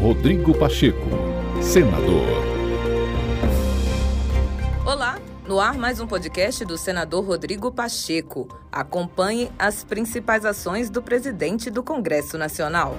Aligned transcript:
Rodrigo 0.00 0.56
Pacheco, 0.56 1.08
senador. 1.60 2.24
Olá, 4.86 5.18
no 5.44 5.58
ar 5.58 5.76
mais 5.76 5.98
um 5.98 6.06
podcast 6.06 6.64
do 6.64 6.78
senador 6.78 7.24
Rodrigo 7.24 7.72
Pacheco. 7.72 8.46
Acompanhe 8.70 9.50
as 9.58 9.82
principais 9.82 10.44
ações 10.44 10.88
do 10.88 11.02
presidente 11.02 11.68
do 11.68 11.82
Congresso 11.82 12.38
Nacional. 12.38 12.94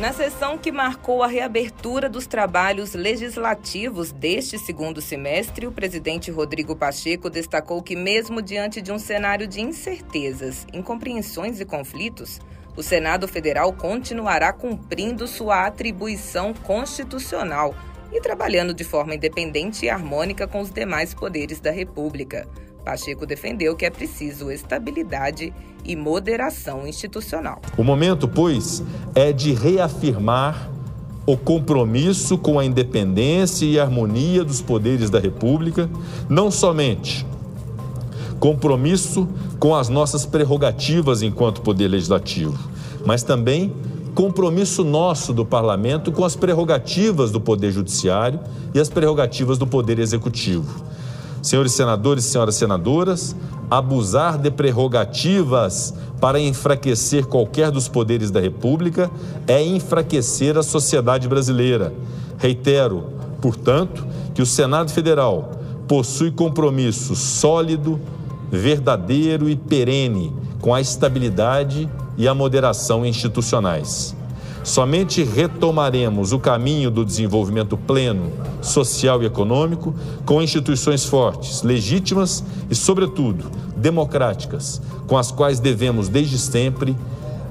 Na 0.00 0.14
sessão 0.14 0.56
que 0.56 0.72
marcou 0.72 1.22
a 1.22 1.26
reabertura 1.26 2.08
dos 2.08 2.26
trabalhos 2.26 2.94
legislativos 2.94 4.12
deste 4.12 4.58
segundo 4.58 5.02
semestre, 5.02 5.66
o 5.66 5.72
presidente 5.72 6.30
Rodrigo 6.30 6.74
Pacheco 6.74 7.28
destacou 7.28 7.82
que, 7.82 7.94
mesmo 7.94 8.40
diante 8.40 8.80
de 8.80 8.90
um 8.90 8.98
cenário 8.98 9.46
de 9.46 9.60
incertezas, 9.60 10.66
incompreensões 10.72 11.60
e 11.60 11.66
conflitos, 11.66 12.40
o 12.76 12.82
Senado 12.82 13.26
Federal 13.26 13.72
continuará 13.72 14.52
cumprindo 14.52 15.26
sua 15.26 15.66
atribuição 15.66 16.52
constitucional 16.52 17.74
e 18.12 18.20
trabalhando 18.20 18.74
de 18.74 18.84
forma 18.84 19.14
independente 19.14 19.86
e 19.86 19.90
harmônica 19.90 20.46
com 20.46 20.60
os 20.60 20.70
demais 20.70 21.14
poderes 21.14 21.58
da 21.58 21.70
República. 21.70 22.46
Pacheco 22.84 23.26
defendeu 23.26 23.74
que 23.74 23.84
é 23.84 23.90
preciso 23.90 24.50
estabilidade 24.50 25.52
e 25.84 25.96
moderação 25.96 26.86
institucional. 26.86 27.60
O 27.76 27.82
momento, 27.82 28.28
pois, 28.28 28.82
é 29.14 29.32
de 29.32 29.52
reafirmar 29.52 30.70
o 31.26 31.36
compromisso 31.36 32.38
com 32.38 32.58
a 32.58 32.64
independência 32.64 33.66
e 33.66 33.80
harmonia 33.80 34.44
dos 34.44 34.62
poderes 34.62 35.10
da 35.10 35.18
República, 35.18 35.90
não 36.28 36.50
somente 36.50 37.26
compromisso 38.38 39.28
com 39.58 39.74
as 39.74 39.88
nossas 39.88 40.26
prerrogativas 40.26 41.22
enquanto 41.22 41.62
poder 41.62 41.88
legislativo, 41.88 42.58
mas 43.04 43.22
também 43.22 43.72
compromisso 44.14 44.82
nosso 44.82 45.32
do 45.32 45.44
parlamento 45.44 46.10
com 46.10 46.24
as 46.24 46.34
prerrogativas 46.34 47.30
do 47.30 47.40
poder 47.40 47.70
judiciário 47.70 48.40
e 48.74 48.80
as 48.80 48.88
prerrogativas 48.88 49.58
do 49.58 49.66
poder 49.66 49.98
executivo 49.98 50.86
senhores 51.46 51.72
senadores 51.72 52.24
e 52.24 52.28
senhoras 52.28 52.56
senadoras, 52.56 53.36
abusar 53.70 54.36
de 54.36 54.50
prerrogativas 54.50 55.94
para 56.20 56.40
enfraquecer 56.40 57.26
qualquer 57.26 57.70
dos 57.70 57.86
poderes 57.86 58.32
da 58.32 58.40
República 58.40 59.08
é 59.46 59.62
enfraquecer 59.62 60.58
a 60.58 60.62
sociedade 60.62 61.28
brasileira. 61.28 61.94
Reitero, 62.36 63.04
portanto, 63.40 64.04
que 64.34 64.42
o 64.42 64.46
Senado 64.46 64.90
Federal 64.90 65.52
possui 65.86 66.32
compromisso 66.32 67.14
sólido, 67.14 68.00
verdadeiro 68.50 69.48
e 69.48 69.56
perene 69.56 70.32
com 70.60 70.74
a 70.74 70.80
estabilidade 70.80 71.88
e 72.16 72.26
a 72.26 72.34
moderação 72.34 73.04
institucionais. 73.04 74.14
Somente 74.66 75.22
retomaremos 75.22 76.32
o 76.32 76.40
caminho 76.40 76.90
do 76.90 77.04
desenvolvimento 77.04 77.76
pleno, 77.76 78.32
social 78.60 79.22
e 79.22 79.26
econômico, 79.26 79.94
com 80.24 80.42
instituições 80.42 81.04
fortes, 81.04 81.62
legítimas 81.62 82.42
e, 82.68 82.74
sobretudo, 82.74 83.48
democráticas, 83.76 84.82
com 85.06 85.16
as 85.16 85.30
quais 85.30 85.60
devemos, 85.60 86.08
desde 86.08 86.36
sempre, 86.36 86.96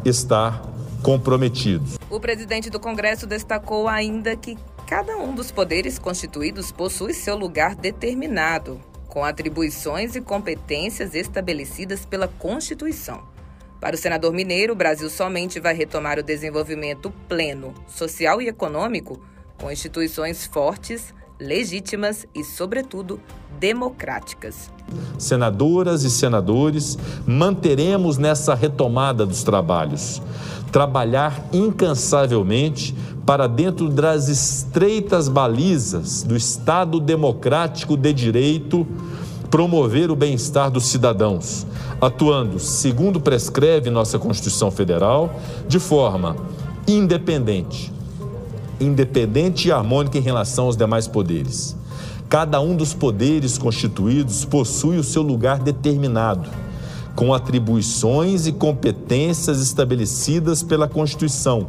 estar 0.04 0.62
comprometidos. 1.02 1.98
O 2.09 2.20
presidente 2.20 2.70
do 2.70 2.82
Congresso 2.82 3.26
destacou 3.26 3.88
ainda 3.88 4.36
que 4.36 4.58
cada 4.86 5.16
um 5.16 5.34
dos 5.34 5.52
poderes 5.52 5.98
constituídos 5.98 6.70
possui 6.70 7.14
seu 7.14 7.38
lugar 7.38 7.76
determinado, 7.76 8.78
com 9.16 9.24
atribuições 9.24 10.14
e 10.18 10.20
competências 10.20 11.16
estabelecidas 11.16 12.06
pela 12.06 12.28
Constituição. 12.28 13.26
Para 13.80 13.96
o 13.96 13.98
senador 13.98 14.34
mineiro, 14.34 14.74
o 14.74 14.76
Brasil 14.76 15.10
somente 15.10 15.58
vai 15.58 15.74
retomar 15.74 16.20
o 16.20 16.24
desenvolvimento 16.24 17.10
pleno, 17.30 17.74
social 17.88 18.42
e 18.42 18.50
econômico, 18.50 19.26
com 19.58 19.72
instituições 19.72 20.46
fortes, 20.46 21.14
legítimas 21.39 22.25
e, 22.33 22.44
sobretudo, 22.44 23.19
democráticas. 23.59 24.72
Senadoras 25.18 26.03
e 26.03 26.09
senadores, 26.09 26.97
manteremos 27.25 28.18
nessa 28.18 28.53
retomada 28.53 29.25
dos 29.25 29.44
trabalhos. 29.44 30.22
Trabalhar 30.72 31.47
incansavelmente 31.53 32.95
para 33.25 33.47
dentro 33.47 33.90
das 33.90 34.28
estreitas 34.28 35.28
balizas 35.28 36.22
do 36.22 36.35
Estado 36.35 37.00
democrático 37.00 37.97
de 37.97 38.13
direito 38.13 38.85
promover 39.50 40.12
o 40.12 40.16
bem-estar 40.16 40.69
dos 40.69 40.88
cidadãos, 40.88 41.66
atuando, 42.01 42.59
segundo 42.59 43.22
prescreve 43.22 43.90
nossa 43.90 44.19
Constituição 44.19 44.69
Federal, 44.69 45.34
de 45.66 45.79
forma 45.79 46.35
independente, 46.85 47.91
independente 48.80 49.68
e 49.68 49.72
harmônica 49.72 50.18
em 50.18 50.22
relação 50.22 50.66
aos 50.66 50.78
demais 50.78 51.08
poderes. 51.08 51.75
Cada 52.30 52.59
um 52.59 52.75
dos 52.75 52.94
poderes 52.94 53.58
constituídos 53.58 54.46
possui 54.46 54.97
o 54.97 55.03
seu 55.03 55.22
lugar 55.22 55.59
determinado, 55.59 56.50
com 57.16 57.34
atribuições 57.34 58.47
e 58.47 58.52
competências 58.52 59.62
estabelecidas 59.62 60.63
pela 60.63 60.88
Constituição 60.88 61.68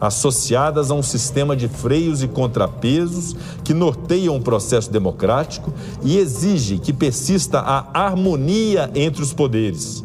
associadas 0.00 0.90
a 0.90 0.94
um 0.94 1.02
sistema 1.02 1.56
de 1.56 1.68
freios 1.68 2.22
e 2.22 2.28
contrapesos 2.28 3.34
que 3.64 3.74
norteiam 3.74 4.36
o 4.36 4.40
processo 4.40 4.90
democrático 4.90 5.72
e 6.02 6.18
exige 6.18 6.78
que 6.78 6.92
persista 6.92 7.58
a 7.58 7.86
harmonia 7.92 8.90
entre 8.94 9.22
os 9.22 9.32
poderes. 9.32 10.04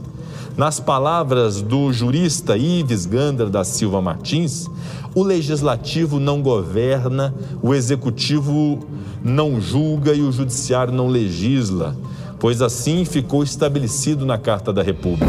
Nas 0.56 0.80
palavras 0.80 1.62
do 1.62 1.92
jurista 1.92 2.56
Ives 2.56 3.08
Gandra 3.08 3.50
da 3.50 3.64
Silva 3.64 4.00
Martins, 4.02 4.70
o 5.16 5.24
legislativo 5.24 6.20
não 6.20 6.42
governa, 6.44 7.34
o 7.62 7.74
executivo 7.74 8.80
não 9.24 9.60
julga 9.60 10.14
e 10.14 10.22
o 10.22 10.32
judiciário 10.32 10.94
não 10.94 11.08
legisla, 11.08 11.98
pois 12.40 12.62
assim 12.62 13.04
ficou 13.04 13.44
estabelecido 13.44 14.26
na 14.28 14.38
Carta 14.38 14.72
da 14.72 14.84
República. 14.84 15.26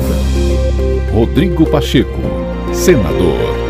Rodrigo 1.11 1.65
Pacheco, 1.71 2.21
senador. 2.73 3.64